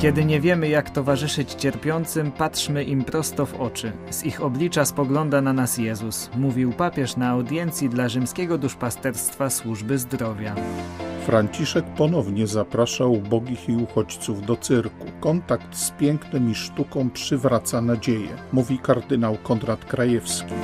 [0.00, 3.92] Kiedy nie wiemy, jak towarzyszyć cierpiącym, patrzmy im prosto w oczy.
[4.10, 9.98] Z ich oblicza spogląda na nas Jezus, mówił papież na audiencji dla rzymskiego duszpasterstwa służby
[9.98, 10.54] zdrowia.
[11.26, 15.06] Franciszek ponownie zaprasza ubogich i uchodźców do cyrku.
[15.20, 20.54] Kontakt z pięknem i sztuką przywraca nadzieję, mówi kardynał Konrad Krajewski.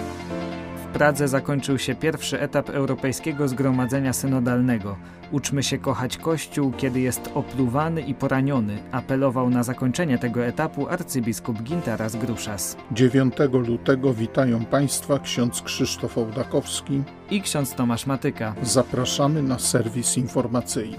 [0.96, 4.96] W Pradze zakończył się pierwszy etap Europejskiego Zgromadzenia Synodalnego.
[5.32, 11.62] Uczmy się kochać Kościół, kiedy jest opluwany i poraniony, apelował na zakończenie tego etapu arcybiskup
[11.62, 12.76] Gintaras Gruszas.
[12.92, 18.54] 9 lutego witają Państwa ksiądz Krzysztof Ołdakowski i ksiądz Tomasz Matyka.
[18.62, 20.96] Zapraszamy na serwis informacyjny.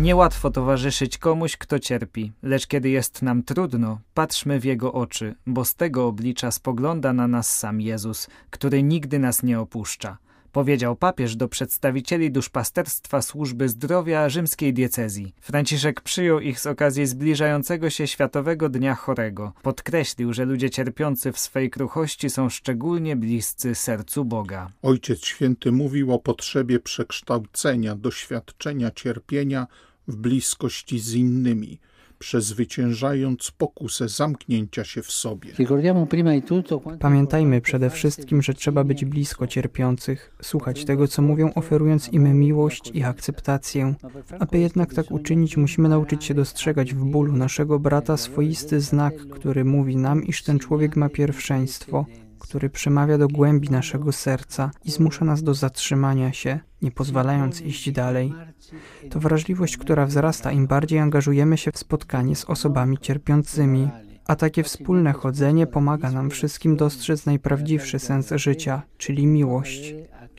[0.00, 5.64] Niełatwo towarzyszyć komuś, kto cierpi, lecz kiedy jest nam trudno, patrzmy w jego oczy, bo
[5.64, 10.18] z tego oblicza spogląda na nas sam Jezus, który nigdy nas nie opuszcza
[10.52, 15.34] powiedział papież do przedstawicieli duszpasterstwa służby zdrowia rzymskiej diecezji.
[15.40, 19.52] Franciszek przyjął ich z okazji zbliżającego się Światowego Dnia Chorego.
[19.62, 24.70] Podkreślił, że ludzie cierpiący w swej kruchości są szczególnie bliscy sercu Boga.
[24.82, 29.66] Ojciec Święty mówił o potrzebie przekształcenia doświadczenia cierpienia
[30.10, 31.78] w bliskości z innymi–
[32.20, 35.50] przezwyciężając pokusę zamknięcia się w sobie.
[37.00, 42.90] Pamiętajmy przede wszystkim, że trzeba być blisko cierpiących, słuchać tego, co mówią, oferując im miłość
[42.94, 43.94] i akceptację.
[44.40, 49.64] Aby jednak tak uczynić, musimy nauczyć się dostrzegać w bólu naszego brata swoisty znak, który
[49.64, 52.06] mówi nam, iż ten człowiek ma pierwszeństwo
[52.40, 57.92] który przemawia do głębi naszego serca i zmusza nas do zatrzymania się, nie pozwalając iść
[57.92, 58.34] dalej.
[59.10, 63.88] To wrażliwość, która wzrasta im bardziej angażujemy się w spotkanie z osobami cierpiącymi.
[64.26, 69.94] A takie wspólne chodzenie pomaga nam wszystkim dostrzec najprawdziwszy sens życia, czyli miłość.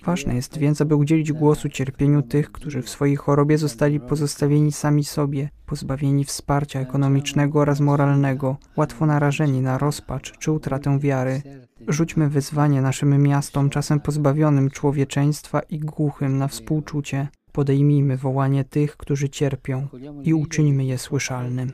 [0.05, 5.03] Ważne jest więc, aby udzielić głosu cierpieniu tych, którzy w swojej chorobie zostali pozostawieni sami
[5.03, 11.41] sobie, pozbawieni wsparcia ekonomicznego oraz moralnego, łatwo narażeni na rozpacz czy utratę wiary.
[11.87, 17.27] Rzućmy wyzwanie naszym miastom, czasem pozbawionym człowieczeństwa i głuchym na współczucie.
[17.51, 19.87] Podejmijmy wołanie tych, którzy cierpią
[20.23, 21.71] i uczyńmy je słyszalnym.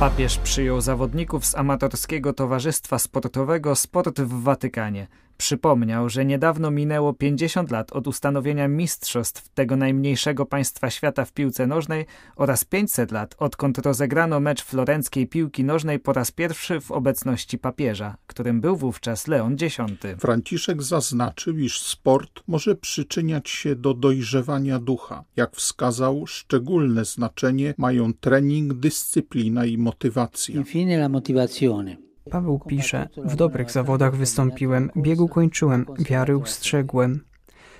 [0.00, 5.06] Papież przyjął zawodników z amatorskiego towarzystwa sportowego Sport w Watykanie.
[5.38, 11.66] Przypomniał, że niedawno minęło 50 lat od ustanowienia mistrzostw tego najmniejszego państwa świata w piłce
[11.66, 12.06] nożnej
[12.36, 18.16] oraz 500 lat odkąd rozegrano mecz florenckiej piłki nożnej po raz pierwszy w obecności papieża,
[18.26, 19.76] którym był wówczas Leon X.
[20.18, 25.24] Franciszek zaznaczył, iż sport może przyczyniać się do dojrzewania ducha.
[25.36, 30.54] Jak wskazał, szczególne znaczenie mają trening, dyscyplina i motywacja.
[30.54, 32.07] Infine la motivazione.
[32.30, 37.20] Paweł pisze: W dobrych zawodach wystąpiłem, biegu kończyłem, wiary ustrzegłem.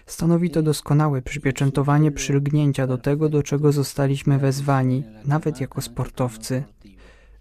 [0.06, 6.64] Stanowi to doskonałe przypieczętowanie przylgnięcia do tego, do czego zostaliśmy wezwani, nawet jako sportowcy.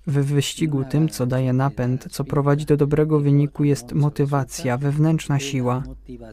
[0.08, 5.84] W wyścigu tym, co daje napęd, co prowadzi do dobrego wyniku, jest motywacja, wewnętrzna siła.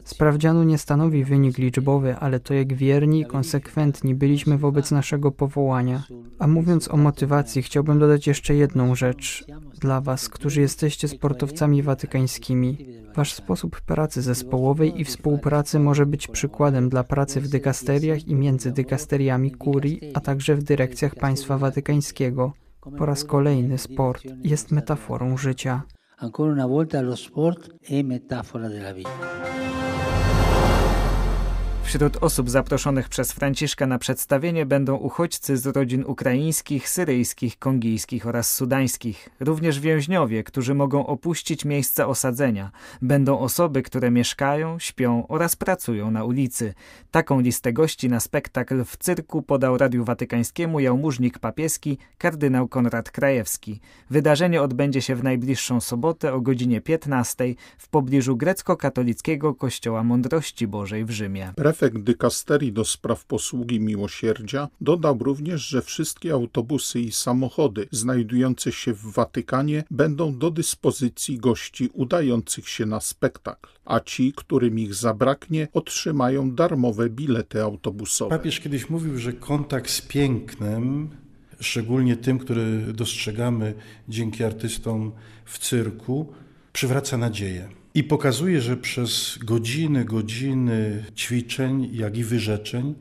[0.03, 6.03] Sprawdzianu nie stanowi wynik liczbowy, ale to jak wierni i konsekwentni byliśmy wobec naszego powołania.
[6.39, 9.45] A mówiąc o motywacji, chciałbym dodać jeszcze jedną rzecz
[9.79, 12.77] dla Was, którzy jesteście sportowcami watykańskimi.
[13.15, 18.71] Wasz sposób pracy zespołowej i współpracy może być przykładem dla pracy w dykasteriach i między
[18.71, 22.53] dykasteriami kurii, a także w dyrekcjach państwa watykańskiego.
[22.97, 25.83] Po raz kolejny sport jest metaforą życia.
[26.17, 29.09] Ancora una volta lo sport è metafora della vita.
[31.85, 38.53] Wśród osób zaproszonych przez Franciszka na przedstawienie będą uchodźcy z rodzin ukraińskich, syryjskich, kongijskich oraz
[38.53, 42.71] sudańskich, również więźniowie, którzy mogą opuścić miejsca osadzenia.
[43.01, 46.73] Będą osoby, które mieszkają, śpią oraz pracują na ulicy.
[47.11, 53.79] Taką listę gości na spektakl w cyrku podał Radiu Watykańskiemu jałmużnik papieski kardynał Konrad Krajewski.
[54.09, 57.45] Wydarzenie odbędzie się w najbliższą sobotę o godzinie 15
[57.77, 61.53] w pobliżu grecko-katolickiego Kościoła Mądrości Bożej w Rzymie.
[61.75, 68.93] Prefekt dykasterii do spraw posługi miłosierdzia dodał również, że wszystkie autobusy i samochody znajdujące się
[68.93, 75.67] w Watykanie będą do dyspozycji gości udających się na spektakl, a ci, którym ich zabraknie,
[75.73, 78.37] otrzymają darmowe bilety autobusowe.
[78.37, 81.09] Papież kiedyś mówił, że kontakt z pięknem
[81.59, 83.73] szczególnie tym, który dostrzegamy
[84.09, 85.11] dzięki artystom
[85.45, 86.33] w cyrku,
[86.73, 87.84] przywraca nadzieję.
[87.95, 92.95] I pokazuje, że przez godziny, godziny ćwiczeń, jak i wyrzeczeń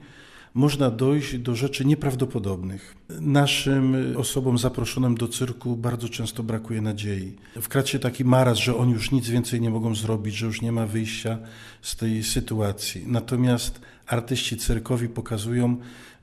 [0.55, 2.96] można dojść do rzeczy nieprawdopodobnych.
[3.20, 7.37] Naszym osobom zaproszonym do cyrku bardzo często brakuje nadziei.
[7.61, 10.73] Wkradł się taki maraz, że oni już nic więcej nie mogą zrobić, że już nie
[10.73, 11.38] ma wyjścia
[11.82, 13.05] z tej sytuacji.
[13.06, 15.76] Natomiast artyści cyrkowi pokazują,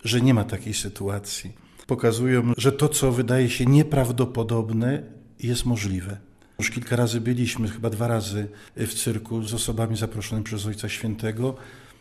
[0.04, 1.52] że nie ma takiej sytuacji.
[1.88, 5.04] Pokazują, że to, co wydaje się nieprawdopodobne,
[5.40, 6.31] jest możliwe.
[6.62, 11.56] Już kilka razy byliśmy, chyba dwa razy w cyrku z osobami zaproszonymi przez Ojca Świętego.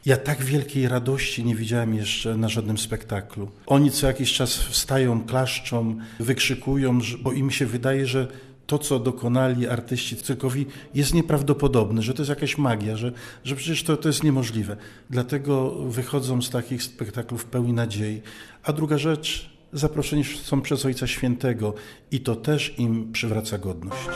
[0.07, 3.51] Ja tak wielkiej radości nie widziałem jeszcze na żadnym spektaklu.
[3.67, 8.29] Oni co jakiś czas wstają, klaszczą, wykrzykują, bo im się wydaje, że
[8.67, 13.13] to, co dokonali artyści cyrkowi, jest nieprawdopodobne, że to jest jakaś magia, że,
[13.45, 14.77] że przecież to, to jest niemożliwe.
[15.11, 18.23] Dlatego wychodzą z takich spektaklów pełni nadziei.
[18.63, 21.75] A druga rzecz, zaproszeni są przez Ojca Świętego
[22.11, 24.09] i to też im przywraca godność.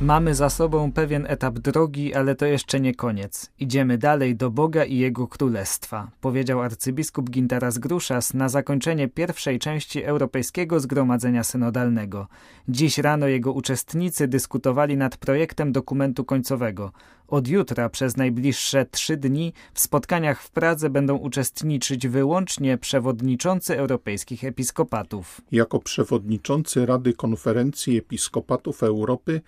[0.00, 3.50] Mamy za sobą pewien etap drogi, ale to jeszcze nie koniec.
[3.60, 10.04] Idziemy dalej do Boga i Jego Królestwa, powiedział arcybiskup Gintaras Gruszas na zakończenie pierwszej części
[10.04, 12.26] Europejskiego Zgromadzenia Synodalnego.
[12.68, 16.92] Dziś rano jego uczestnicy dyskutowali nad projektem dokumentu końcowego.
[17.28, 24.44] Od jutra przez najbliższe trzy dni w spotkaniach w Pradze będą uczestniczyć wyłącznie przewodniczący europejskich
[24.44, 25.40] episkopatów.
[25.52, 29.40] Jako przewodniczący Rady Konferencji Episkopatów Europy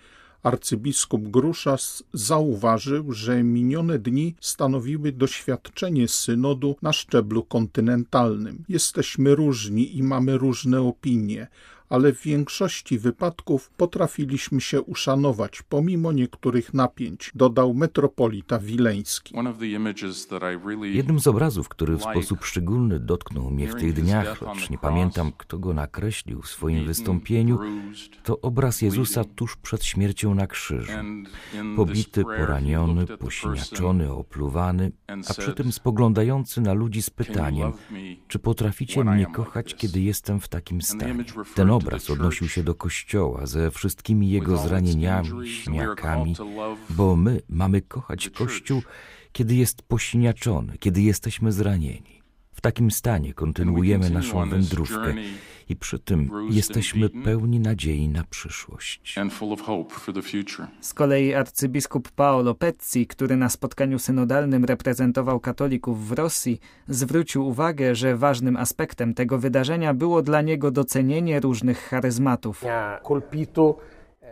[0.43, 8.63] Arcybiskup Gruszas zauważył, że minione dni stanowiły doświadczenie synodu na szczeblu kontynentalnym.
[8.69, 11.47] Jesteśmy różni i mamy różne opinie,
[11.91, 19.35] ale w większości wypadków potrafiliśmy się uszanować pomimo niektórych napięć, dodał metropolita wileński.
[20.81, 25.31] Jednym z obrazów, który w sposób szczególny dotknął mnie w tych dniach, choć nie pamiętam,
[25.37, 27.59] kto go nakreślił w swoim wystąpieniu,
[28.23, 30.91] to obraz Jezusa tuż przed śmiercią na krzyżu.
[31.75, 37.73] Pobity, poraniony, posiniaczony, opluwany, a przy tym spoglądający na ludzi z pytaniem,
[38.27, 41.25] czy potraficie mnie kochać, kiedy jestem w takim stanie.
[41.55, 46.35] Ten obraz odnosił się do Kościoła ze wszystkimi jego zranieniami, śniakami,
[46.89, 48.81] bo my mamy kochać Kościół,
[49.31, 52.20] kiedy jest posiniaczony, kiedy jesteśmy zranieni.
[52.61, 55.13] W takim stanie kontynuujemy naszą wędrówkę
[55.69, 59.15] i przy tym jesteśmy pełni nadziei na przyszłość.
[60.81, 67.95] Z kolei arcybiskup Paolo Pezzi, który na spotkaniu synodalnym reprezentował katolików w Rosji, zwrócił uwagę,
[67.95, 72.63] że ważnym aspektem tego wydarzenia było dla niego docenienie różnych charyzmatów.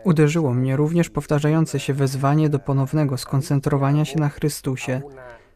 [0.04, 5.02] Uderzyło mnie również powtarzające się wezwanie do ponownego skoncentrowania się na Chrystusie.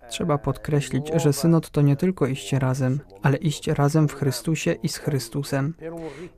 [0.08, 4.88] Trzeba podkreślić, że synod to nie tylko iść razem, ale iść razem w Chrystusie i
[4.88, 5.74] z Chrystusem.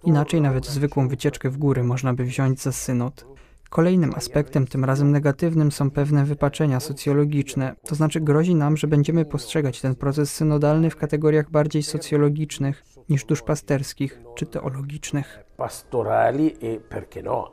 [0.04, 3.26] Inaczej nawet zwykłą wycieczkę w góry można by wziąć za synod.
[3.70, 9.24] Kolejnym aspektem, tym razem negatywnym, są pewne wypaczenia socjologiczne, to znaczy grozi nam, że będziemy
[9.24, 15.38] postrzegać ten proces synodalny w kategoriach bardziej socjologicznych niż duszpasterskich czy teologicznych.
[15.56, 17.50] Pastorali e no.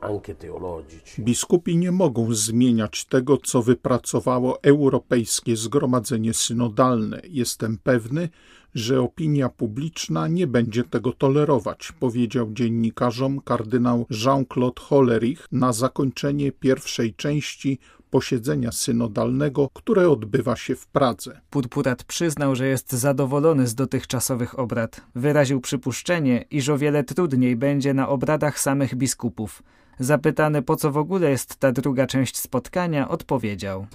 [1.18, 7.20] Biskupi nie mogą zmieniać tego, co wypracowało Europejskie Zgromadzenie Synodalne.
[7.28, 8.28] Jestem pewny,
[8.74, 17.14] że opinia publiczna nie będzie tego tolerować, powiedział dziennikarzom kardynał Jean-Claude Hollerich na zakończenie pierwszej
[17.14, 17.78] części
[18.10, 21.40] posiedzenia synodalnego, które odbywa się w Pradze.
[21.50, 25.00] Purpurat przyznał, że jest zadowolony z dotychczasowych obrad.
[25.14, 29.62] Wyraził przypuszczenie, iż o wiele trudniej będzie na obradach samych biskupów.
[29.98, 33.86] Zapytany, po co w ogóle jest ta druga część spotkania, odpowiedział.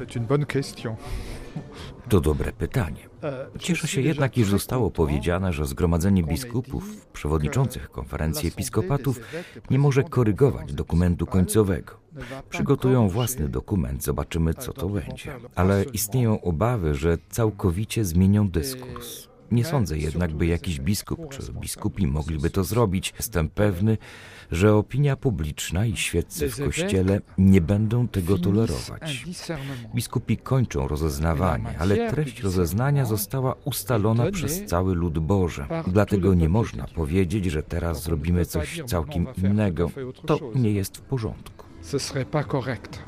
[2.10, 3.10] To dobre pytanie.
[3.60, 9.20] Cieszę się jednak, iż zostało powiedziane, że Zgromadzenie Biskupów, przewodniczących konferencji episkopatów,
[9.70, 12.00] nie może korygować dokumentu końcowego.
[12.50, 15.36] Przygotują własny dokument, zobaczymy, co to będzie.
[15.56, 19.30] Ale istnieją obawy, że całkowicie zmienią dyskurs.
[19.52, 23.14] Nie sądzę jednak, by jakiś biskup czy biskupi mogliby to zrobić.
[23.18, 23.98] Jestem pewny,
[24.52, 29.26] że opinia publiczna i świeccy w kościele nie będą tego tolerować.
[29.96, 35.66] Biskupi kończą rozeznawanie, ale treść rozeznania została ustalona przez cały lud Boży.
[35.88, 39.92] Dlatego nie można powiedzieć, że teraz zrobimy coś całkiem innego.
[40.26, 41.66] To nie jest w porządku.
[41.82, 43.00] Ce serait pas correct.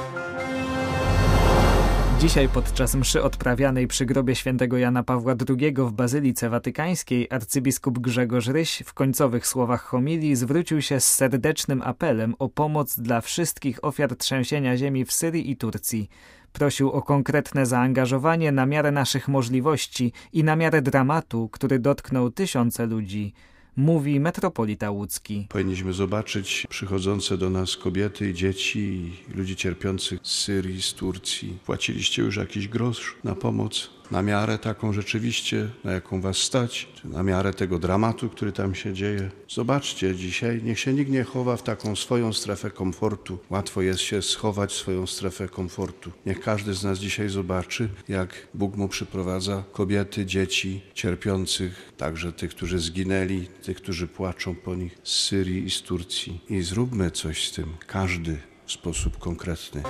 [2.22, 8.48] Dzisiaj podczas mszy odprawianej przy grobie świętego Jana Pawła II w Bazylice Watykańskiej arcybiskup Grzegorz
[8.48, 14.16] Ryś w końcowych słowach homilii zwrócił się z serdecznym apelem o pomoc dla wszystkich ofiar
[14.16, 16.10] trzęsienia ziemi w Syrii i Turcji.
[16.52, 22.86] Prosił o konkretne zaangażowanie na miarę naszych możliwości i na miarę dramatu, który dotknął tysiące
[22.86, 23.34] ludzi
[23.78, 25.48] mówi metropolita łódzki.
[25.50, 31.58] Powinniśmy zobaczyć przychodzące do nas kobiety i dzieci i ludzi cierpiących z Syrii, z Turcji.
[31.66, 37.08] Płaciliście już jakiś grosz na pomoc na miarę taką rzeczywiście, na jaką was stać, czy
[37.08, 39.32] na miarę tego dramatu, który tam się dzieje.
[39.50, 43.40] Zobaczcie dzisiaj, niech się nikt nie chowa w taką swoją strefę komfortu.
[43.50, 46.12] Łatwo jest się schować w swoją strefę komfortu.
[46.26, 52.52] Niech każdy z nas dzisiaj zobaczy, jak Bóg mu przyprowadza kobiety, dzieci cierpiących, także tych,
[52.52, 56.42] którzy zginęli, tych, którzy płaczą po nich z Syrii i z Turcji.
[56.50, 59.84] I zróbmy coś z tym, każdy w sposób konkretny.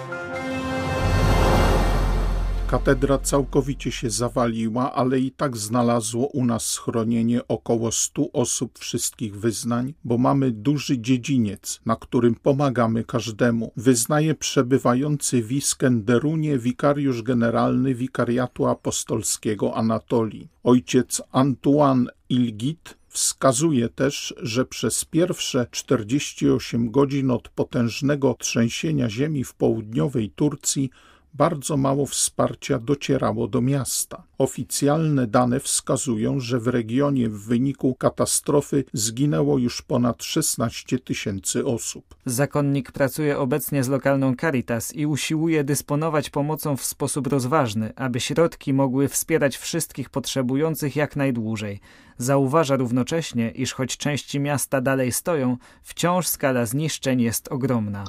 [2.72, 9.40] Katedra całkowicie się zawaliła, ale i tak znalazło u nas schronienie około stu osób wszystkich
[9.40, 13.72] wyznań, bo mamy duży dziedziniec, na którym pomagamy każdemu.
[13.78, 20.50] Wyznaje przebywający w Iskenderunie wikariusz generalny Wikariatu Apostolskiego Anatolii.
[20.64, 29.54] Ojciec Antoine Ilgit Wskazuje też, że przez pierwsze 48 godzin od potężnego trzęsienia ziemi w
[29.54, 30.90] południowej Turcji
[31.34, 34.24] bardzo mało wsparcia docierało do miasta.
[34.38, 42.16] Oficjalne dane wskazują, że w regionie w wyniku katastrofy zginęło już ponad 16 tysięcy osób.
[42.26, 48.74] Zakonnik pracuje obecnie z lokalną Caritas i usiłuje dysponować pomocą w sposób rozważny, aby środki
[48.74, 51.80] mogły wspierać wszystkich potrzebujących jak najdłużej.
[52.18, 58.04] Zauważa równocześnie, iż choć części miasta dalej stoją, wciąż skala zniszczeń jest ogromna.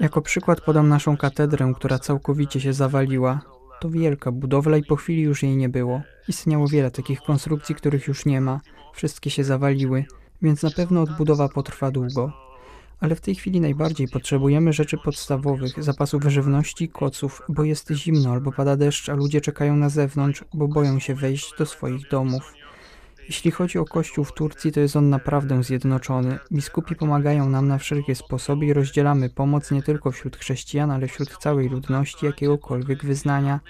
[0.00, 3.40] Jako przykład podam naszą katedrę, która całkowicie się zawaliła.
[3.80, 6.02] To wielka budowla i po chwili już jej nie było.
[6.28, 8.60] Istniało wiele takich konstrukcji, których już nie ma.
[8.94, 10.04] Wszystkie się zawaliły,
[10.42, 12.32] więc na pewno odbudowa potrwa długo.
[13.00, 18.52] Ale w tej chwili najbardziej potrzebujemy rzeczy podstawowych, zapasów żywności, koców, bo jest zimno albo
[18.52, 22.54] pada deszcz, a ludzie czekają na zewnątrz, bo boją się wejść do swoich domów.
[23.28, 26.38] Jeśli chodzi o Kościół w Turcji, to jest on naprawdę zjednoczony.
[26.52, 31.38] Biskupi pomagają nam na wszelkie sposoby i rozdzielamy pomoc nie tylko wśród chrześcijan, ale wśród
[31.38, 33.60] całej ludności jakiegokolwiek wyznania.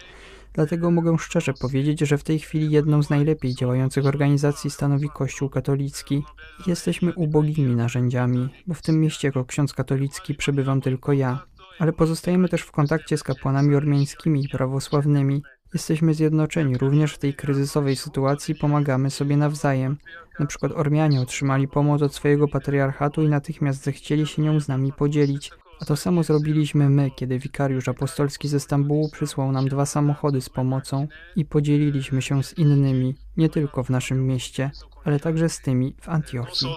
[0.52, 5.48] Dlatego mogę szczerze powiedzieć, że w tej chwili jedną z najlepiej działających organizacji stanowi Kościół
[5.48, 6.24] katolicki.
[6.66, 11.42] Jesteśmy ubogimi narzędziami, bo w tym mieście jako ksiądz katolicki przebywam tylko ja.
[11.78, 15.42] Ale pozostajemy też w kontakcie z kapłanami ormiańskimi i prawosławnymi.
[15.74, 19.96] Jesteśmy zjednoczeni również w tej kryzysowej sytuacji, pomagamy sobie nawzajem.
[20.38, 24.92] Na przykład Ormianie otrzymali pomoc od swojego patriarchatu i natychmiast zechcieli się nią z nami
[24.92, 25.50] podzielić.
[25.80, 30.48] A to samo zrobiliśmy my, kiedy wikariusz apostolski ze Stambułu przysłał nam dwa samochody z
[30.48, 34.70] pomocą i podzieliliśmy się z innymi, nie tylko w naszym mieście,
[35.04, 36.68] ale także z tymi w Antiochii.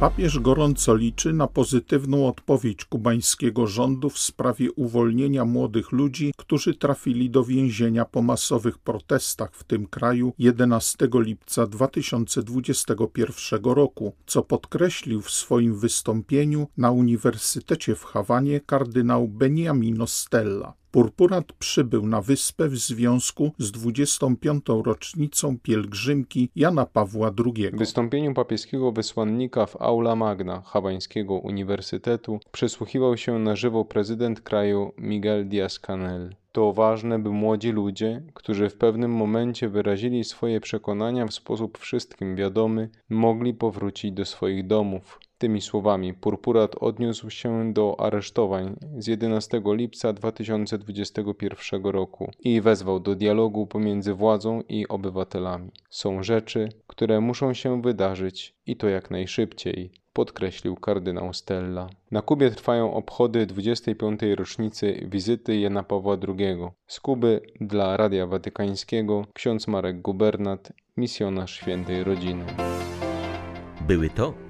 [0.00, 7.30] Papież gorąco liczy na pozytywną odpowiedź kubańskiego rządu w sprawie uwolnienia młodych ludzi, którzy trafili
[7.30, 15.30] do więzienia po masowych protestach w tym kraju 11 lipca 2021 roku, co podkreślił w
[15.30, 20.79] swoim wystąpieniu na Uniwersytecie w Hawanie kardynał Beniamino Stella.
[20.92, 24.64] Purpurat przybył na wyspę w związku z 25.
[24.84, 27.70] rocznicą pielgrzymki Jana Pawła II.
[27.70, 34.92] W wystąpieniu papieskiego wysłannika w Aula Magna Hawańskiego Uniwersytetu przysłuchiwał się na żywo prezydent kraju
[34.98, 36.30] Miguel Díaz-Canel.
[36.52, 42.36] To ważne, by młodzi ludzie, którzy w pewnym momencie wyrazili swoje przekonania w sposób wszystkim
[42.36, 45.20] wiadomy, mogli powrócić do swoich domów.
[45.40, 53.14] Tymi słowami Purpurat odniósł się do aresztowań z 11 lipca 2021 roku i wezwał do
[53.14, 55.70] dialogu pomiędzy władzą i obywatelami.
[55.90, 61.88] Są rzeczy, które muszą się wydarzyć i to jak najszybciej podkreślił kardynał Stella.
[62.10, 64.20] Na Kubie trwają obchody 25.
[64.36, 66.56] rocznicy wizyty Jana Pawła II.
[66.86, 72.44] Z Kuby dla Radia Watykańskiego ksiądz Marek Gubernat, misjonarz Świętej Rodziny.
[73.86, 74.49] Były to